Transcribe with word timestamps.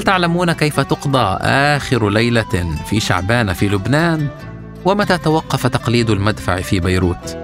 هل 0.00 0.04
تعلمون 0.04 0.52
كيف 0.52 0.80
تقضى 0.80 1.38
آخر 1.42 2.10
ليلة 2.10 2.76
في 2.86 3.00
شعبان 3.00 3.52
في 3.52 3.68
لبنان؟ 3.68 4.28
ومتى 4.84 5.18
توقف 5.18 5.66
تقليد 5.66 6.10
المدفع 6.10 6.60
في 6.60 6.80
بيروت؟ 6.80 7.38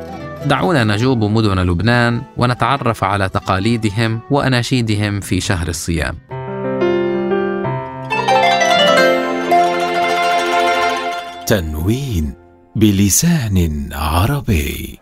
دعونا 0.46 0.84
نجوب 0.84 1.24
مدن 1.24 1.58
لبنان 1.58 2.22
ونتعرف 2.36 3.04
على 3.04 3.28
تقاليدهم 3.28 4.20
وأناشيدهم 4.30 5.20
في 5.20 5.40
شهر 5.40 5.68
الصيام. 5.68 6.18
تنوين 11.46 12.34
بلسان 12.76 13.88
عربي 13.92 14.98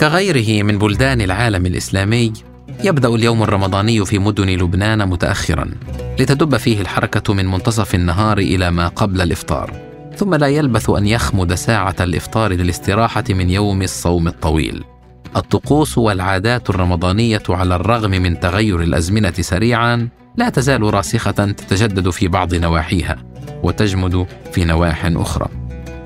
كغيره 0.00 0.62
من 0.62 0.78
بلدان 0.78 1.20
العالم 1.20 1.66
الإسلامي 1.66 2.32
يبدأ 2.84 3.08
اليوم 3.08 3.42
الرمضاني 3.42 4.04
في 4.04 4.18
مدن 4.18 4.48
لبنان 4.48 5.08
متاخرا 5.08 5.70
لتدب 6.18 6.56
فيه 6.56 6.80
الحركة 6.80 7.34
من 7.34 7.46
منتصف 7.46 7.94
النهار 7.94 8.38
إلى 8.38 8.70
ما 8.70 8.88
قبل 8.88 9.20
الإفطار. 9.20 9.72
ثم 10.16 10.34
لا 10.34 10.46
يلبث 10.46 10.90
أن 10.90 11.06
يخمد 11.06 11.54
ساعة 11.54 11.96
الإفطار 12.00 12.52
للاستراحة 12.52 13.24
من 13.30 13.50
يوم 13.50 13.82
الصوم 13.82 14.28
الطويل. 14.28 14.84
الطقوس 15.36 15.98
والعادات 15.98 16.70
الرمضانية 16.70 17.42
على 17.48 17.74
الرغم 17.74 18.10
من 18.10 18.40
تغير 18.40 18.82
الأزمنة 18.82 19.34
سريعا 19.40 20.08
لا 20.36 20.48
تزال 20.48 20.94
راسخة 20.94 21.30
تتجدد 21.30 22.10
في 22.10 22.28
بعض 22.28 22.54
نواحيها 22.54 23.16
وتجمد 23.62 24.26
في 24.52 24.64
نواح 24.64 25.04
أخرى. 25.04 25.48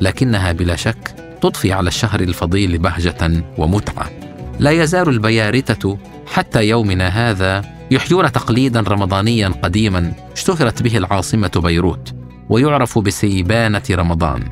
لكنها 0.00 0.52
بلا 0.52 0.77
شك 0.77 1.31
تضفي 1.42 1.73
على 1.73 1.88
الشهر 1.88 2.20
الفضيل 2.20 2.78
بهجة 2.78 3.45
ومتعة. 3.58 4.11
لا 4.58 4.70
يزال 4.70 5.08
البيارته 5.08 5.98
حتى 6.27 6.69
يومنا 6.69 7.08
هذا 7.08 7.62
يحيون 7.91 8.33
تقليدا 8.33 8.80
رمضانيا 8.80 9.48
قديما 9.48 10.12
اشتهرت 10.33 10.83
به 10.83 10.97
العاصمة 10.97 11.50
بيروت 11.56 12.14
ويعرف 12.48 12.98
بسيبانة 12.98 13.83
رمضان 13.91 14.42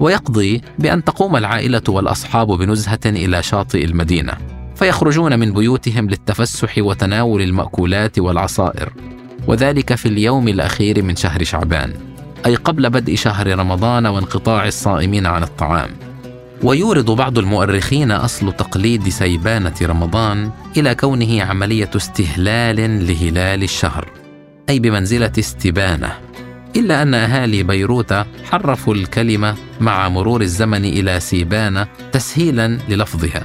ويقضي 0.00 0.60
بأن 0.78 1.04
تقوم 1.04 1.36
العائلة 1.36 1.82
والأصحاب 1.88 2.48
بنزهة 2.48 3.00
إلى 3.06 3.42
شاطئ 3.42 3.84
المدينة 3.84 4.32
فيخرجون 4.76 5.38
من 5.38 5.52
بيوتهم 5.52 6.10
للتفسح 6.10 6.78
وتناول 6.78 7.42
المأكولات 7.42 8.18
والعصائر 8.18 8.92
وذلك 9.46 9.94
في 9.94 10.06
اليوم 10.06 10.48
الأخير 10.48 11.02
من 11.02 11.16
شهر 11.16 11.44
شعبان 11.44 11.92
أي 12.46 12.54
قبل 12.54 12.90
بدء 12.90 13.14
شهر 13.14 13.58
رمضان 13.58 14.06
وانقطاع 14.06 14.66
الصائمين 14.66 15.26
عن 15.26 15.42
الطعام. 15.42 15.90
ويورد 16.62 17.10
بعض 17.10 17.38
المؤرخين 17.38 18.10
أصل 18.10 18.52
تقليد 18.52 19.08
سيبانة 19.08 19.74
رمضان 19.82 20.50
إلى 20.76 20.94
كونه 20.94 21.42
عملية 21.42 21.90
استهلال 21.96 23.06
لهلال 23.06 23.62
الشهر 23.62 24.08
أي 24.68 24.78
بمنزلة 24.78 25.32
استبانة 25.38 26.12
إلا 26.76 27.02
أن 27.02 27.14
أهالي 27.14 27.62
بيروت 27.62 28.12
حرفوا 28.50 28.94
الكلمة 28.94 29.54
مع 29.80 30.08
مرور 30.08 30.40
الزمن 30.40 30.84
إلى 30.84 31.20
سيبانة 31.20 31.86
تسهيلا 32.12 32.78
للفظها. 32.88 33.42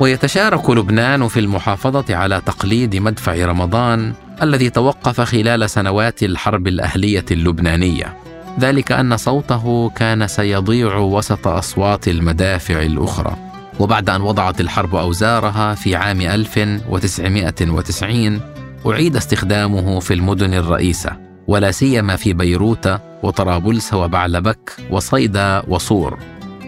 ويتشارك 0.00 0.70
لبنان 0.70 1.28
في 1.28 1.40
المحافظة 1.40 2.16
على 2.16 2.42
تقليد 2.46 2.96
مدفع 2.96 3.44
رمضان 3.46 4.12
الذي 4.42 4.70
توقف 4.70 5.20
خلال 5.20 5.70
سنوات 5.70 6.22
الحرب 6.22 6.66
الأهلية 6.66 7.24
اللبنانية. 7.30 8.16
ذلك 8.60 8.92
أن 8.92 9.16
صوته 9.16 9.90
كان 9.90 10.26
سيضيع 10.26 10.96
وسط 10.96 11.48
أصوات 11.48 12.08
المدافع 12.08 12.82
الأخرى. 12.82 13.36
وبعد 13.78 14.10
أن 14.10 14.20
وضعت 14.20 14.60
الحرب 14.60 14.94
أوزارها 14.94 15.74
في 15.74 15.96
عام 15.96 16.20
1990 16.20 18.40
أعيد 18.86 19.16
استخدامه 19.16 20.00
في 20.00 20.14
المدن 20.14 20.54
الرئيسة 20.54 21.16
ولا 21.46 21.70
سيما 21.70 22.16
في 22.16 22.32
بيروت 22.32 23.00
وطرابلس 23.22 23.94
وبعلبك 23.94 24.76
وصيدا 24.90 25.62
وصور. 25.68 26.18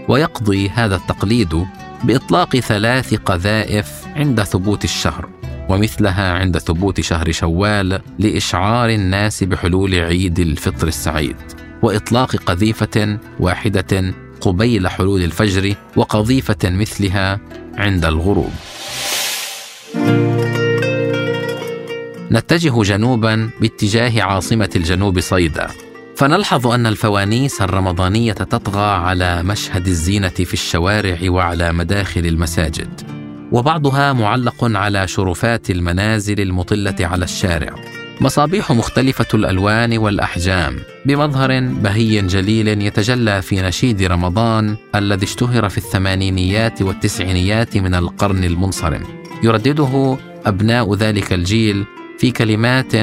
ويقضي 0.09 0.69
هذا 0.69 0.97
التقليد 0.97 1.67
بإطلاق 2.05 2.57
ثلاث 2.57 3.15
قذائف 3.15 4.07
عند 4.17 4.43
ثبوت 4.43 4.85
الشهر 4.85 5.29
ومثلها 5.69 6.33
عند 6.33 6.59
ثبوت 6.59 7.01
شهر 7.01 7.33
شوال 7.33 8.01
لإشعار 8.19 8.91
الناس 8.91 9.45
بحلول 9.45 9.95
عيد 9.95 10.39
الفطر 10.39 10.89
السعيد. 10.89 11.37
وإطلاق 11.83 12.37
قذيفة 12.37 13.19
واحدة 13.41 14.15
قبيل 14.41 14.89
حلول 14.89 15.23
الفجر 15.23 15.75
وقذيفة 15.97 16.57
مثلها 16.65 17.41
عند 17.77 18.05
الغروب. 18.05 18.53
نتجه 22.33 22.83
جنوبا 22.83 23.51
باتجاه 23.61 24.23
عاصمة 24.23 24.71
الجنوب 24.77 25.21
صيدا. 25.21 25.67
فنلحظ 26.17 26.67
أن 26.67 26.87
الفوانيس 26.87 27.63
الرمضانية 27.63 28.33
تطغى 28.33 28.91
على 28.91 29.43
مشهد 29.43 29.87
الزينة 29.87 30.29
في 30.29 30.55
الشوارع 30.55 31.19
وعلى 31.31 31.73
مداخل 31.73 32.27
المساجد. 32.27 33.01
وبعضها 33.53 34.13
معلق 34.13 34.65
على 34.65 35.09
شرفات 35.09 35.71
المنازل 35.71 36.41
المطلة 36.41 36.97
على 37.01 37.25
الشارع. 37.25 37.75
مصابيح 38.21 38.73
مختلفة 38.73 39.27
الألوان 39.35 39.99
والأحجام. 39.99 40.77
بمظهر 41.07 41.61
بهي 41.61 42.23
جليل 42.23 42.83
يتجلى 42.83 43.43
في 43.43 43.63
نشيد 43.63 44.03
رمضان 44.03 44.77
الذي 44.95 45.25
اشتهر 45.25 45.69
في 45.69 45.79
الثمانينيات 45.79 46.83
والتسعينيات 46.83 47.77
من 47.77 47.95
القرن 47.95 48.45
المنصرم. 48.45 49.03
يردده 49.43 50.17
أبناء 50.47 50.95
ذلك 50.95 51.33
الجيل 51.33 51.85
في 52.19 52.31
كلمات 52.31 52.97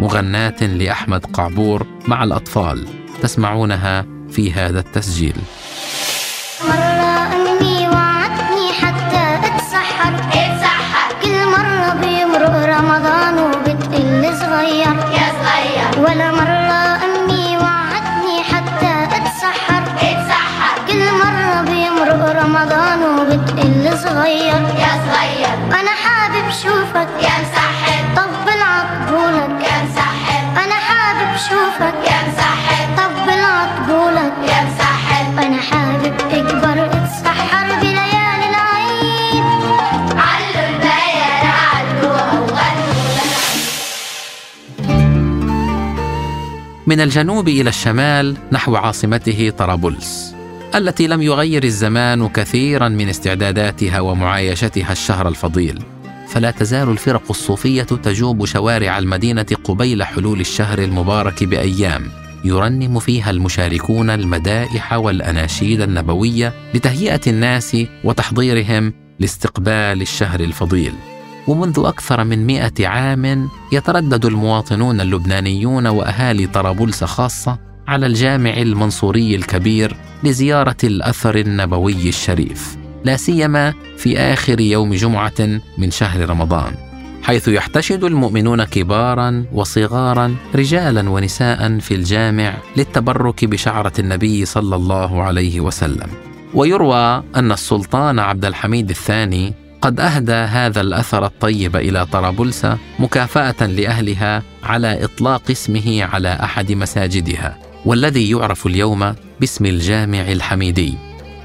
مغناة 0.00 0.64
لأحمد 0.64 1.26
قعبور 1.26 1.86
مع 2.08 2.24
الأطفال 2.24 2.84
تسمعونها 3.22 4.06
في 4.30 4.52
هذا 4.52 4.80
التسجيل. 4.80 5.36
رمضان 22.44 23.00
وبتقل 23.18 23.98
صغير. 23.98 24.62
يا 24.82 24.92
صغير. 25.06 25.54
حابب 26.02 26.50
شوفك. 26.62 27.08
يا 27.26 27.34
مسحر 27.42 28.00
طبل 28.16 28.60
عطبولك 28.62 29.66
يا 29.68 29.76
مسحر 29.84 30.42
أنا 30.64 30.74
حابب 30.88 31.36
شوفك. 31.36 31.94
يا 32.10 32.18
مسحر 32.28 32.73
من 46.86 47.00
الجنوب 47.00 47.48
إلى 47.48 47.68
الشمال 47.68 48.36
نحو 48.52 48.76
عاصمته 48.76 49.50
طرابلس 49.50 50.34
التي 50.74 51.06
لم 51.06 51.22
يغير 51.22 51.64
الزمان 51.64 52.28
كثيرا 52.28 52.88
من 52.88 53.08
استعداداتها 53.08 54.00
ومعايشتها 54.00 54.92
الشهر 54.92 55.28
الفضيل. 55.28 55.82
فلا 56.28 56.50
تزال 56.50 56.88
الفرق 56.88 57.22
الصوفية 57.30 57.82
تجوب 57.82 58.44
شوارع 58.44 58.98
المدينة 58.98 59.46
قبيل 59.64 60.02
حلول 60.02 60.40
الشهر 60.40 60.78
المبارك 60.78 61.44
بأيام 61.44 62.10
يرنم 62.44 62.98
فيها 62.98 63.30
المشاركون 63.30 64.10
المدائح 64.10 64.92
والأناشيد 64.92 65.80
النبوية 65.80 66.52
لتهيئة 66.74 67.20
الناس 67.26 67.76
وتحضيرهم 68.04 68.92
لاستقبال 69.20 70.02
الشهر 70.02 70.40
الفضيل. 70.40 70.92
ومنذ 71.48 71.82
أكثر 71.84 72.24
من 72.24 72.46
مئة 72.46 72.86
عام 72.86 73.48
يتردد 73.72 74.26
المواطنون 74.26 75.00
اللبنانيون 75.00 75.86
وأهالي 75.86 76.46
طرابلس 76.46 77.04
خاصة 77.04 77.58
على 77.88 78.06
الجامع 78.06 78.56
المنصوري 78.56 79.34
الكبير 79.34 79.96
لزيارة 80.24 80.76
الأثر 80.84 81.36
النبوي 81.36 82.08
الشريف 82.08 82.76
لا 83.04 83.16
سيما 83.16 83.74
في 83.96 84.18
آخر 84.18 84.60
يوم 84.60 84.94
جمعة 84.94 85.60
من 85.78 85.90
شهر 85.90 86.30
رمضان 86.30 86.74
حيث 87.22 87.48
يحتشد 87.48 88.04
المؤمنون 88.04 88.64
كبارا 88.64 89.44
وصغارا 89.52 90.34
رجالا 90.54 91.10
ونساء 91.10 91.78
في 91.78 91.94
الجامع 91.94 92.54
للتبرك 92.76 93.44
بشعرة 93.44 93.92
النبي 93.98 94.44
صلى 94.44 94.76
الله 94.76 95.22
عليه 95.22 95.60
وسلم. 95.60 96.08
ويروى 96.54 97.22
أن 97.36 97.52
السلطان 97.52 98.18
عبد 98.18 98.44
الحميد 98.44 98.90
الثاني 98.90 99.54
قد 99.84 100.00
أهدى 100.00 100.32
هذا 100.32 100.80
الأثر 100.80 101.26
الطيب 101.26 101.76
إلى 101.76 102.06
طرابلس 102.06 102.66
مكافأة 102.98 103.66
لأهلها 103.66 104.42
على 104.62 105.04
إطلاق 105.04 105.50
اسمه 105.50 106.04
على 106.04 106.28
أحد 106.28 106.72
مساجدها 106.72 107.58
والذي 107.84 108.30
يعرف 108.30 108.66
اليوم 108.66 109.14
باسم 109.40 109.66
الجامع 109.66 110.20
الحميدي. 110.20 110.94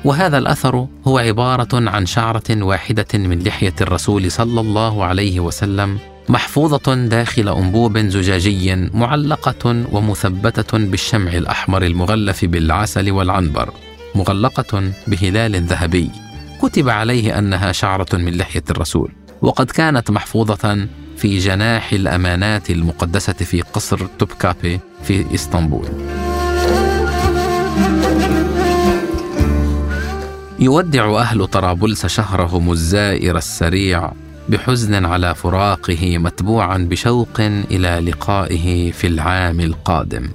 وهذا 0.06 0.38
الأثر 0.38 0.88
هو 1.08 1.18
عبارة 1.18 1.90
عن 1.90 2.06
شعرة 2.06 2.64
واحدة 2.64 3.08
من 3.14 3.44
لحية 3.44 3.74
الرسول 3.82 4.32
صلى 4.32 4.62
الله 4.62 5.06
عليه 5.06 5.40
وسلم 5.40 6.00
محفوظة 6.30 6.96
داخل 6.96 7.50
أنبوب 7.50 7.98
زجاجي 7.98 8.76
معلقة 8.76 9.86
ومثبتة 9.92 10.78
بالشمع 10.78 11.32
الأحمر 11.32 11.84
المغلف 11.84 12.46
بالعسل 12.46 13.12
والعنبر 13.12 13.70
مغلقة 14.16 14.92
بهلال 15.08 15.64
ذهبي. 15.64 16.29
كتب 16.62 16.90
عليه 16.90 17.38
أنها 17.40 17.72
شعرة 17.72 18.08
من 18.14 18.38
لحية 18.38 18.64
الرسول 18.70 19.12
وقد 19.42 19.72
كانت 19.72 20.12
محفوظة 20.12 20.88
في 21.18 21.38
جناح 21.38 21.94
الأمانات 21.94 22.70
المقدسة 22.70 23.34
في 23.34 23.62
قصر 23.62 24.00
توبكابي 24.20 24.80
في 25.04 25.36
إسطنبول. 25.36 25.88
يودع 30.60 31.20
أهل 31.20 31.48
طرابلس 31.48 32.06
شهرهم 32.06 32.72
الزائر 32.72 33.38
السريع 33.38 34.12
بحزن 34.50 35.06
على 35.06 35.36
فراقه 35.36 36.18
متبوعا 36.18 36.78
بشوق 36.78 37.40
إلى 37.72 38.12
لقائه 38.12 38.92
في 38.92 39.08
العام 39.08 39.60
القادم. 39.60 40.30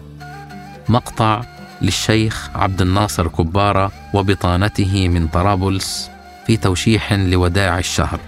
مقطع 0.89 1.45
للشيخ 1.83 2.51
عبد 2.55 2.83
الناصر 2.83 3.29
كبارة 3.29 3.93
وبطانته 4.15 5.09
من 5.09 5.29
طرابلس 5.29 6.14
في 6.47 6.57
توشيح 6.57 7.13
لوداع 7.13 7.79
الشهر. 7.79 8.19